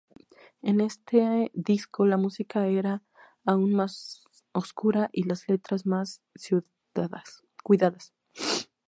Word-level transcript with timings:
En 0.63 0.81
este 0.81 1.51
disco 1.53 2.07
la 2.07 2.17
música 2.17 2.65
era 2.65 3.03
aún 3.45 3.73
más 3.75 4.23
oscura 4.51 5.11
y 5.13 5.25
las 5.25 5.47
letras 5.47 5.85
más 5.85 6.23
cuidadas. 7.61 8.11